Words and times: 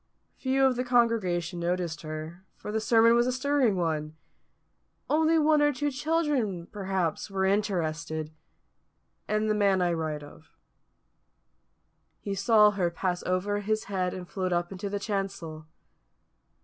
Few 0.35 0.65
of 0.65 0.77
the 0.77 0.83
congregation 0.83 1.59
noticed 1.59 2.01
her, 2.01 2.43
for 2.55 2.71
the 2.71 2.81
sermon 2.81 3.13
was 3.13 3.27
a 3.27 3.31
stirring 3.31 3.75
one; 3.75 4.15
only 5.11 5.37
one 5.37 5.61
or 5.61 5.71
two 5.71 5.91
children, 5.91 6.65
perhaps, 6.65 7.29
were 7.29 7.45
interested 7.45 8.33
and 9.27 9.47
the 9.47 9.53
man 9.53 9.79
I 9.79 9.93
write 9.93 10.23
of. 10.23 10.49
He 12.19 12.33
saw 12.33 12.71
her 12.71 12.89
pass 12.89 13.21
over 13.27 13.59
his 13.59 13.83
head 13.83 14.15
and 14.15 14.27
float 14.27 14.51
up 14.51 14.71
into 14.71 14.89
the 14.89 14.97
chancel. 14.99 15.67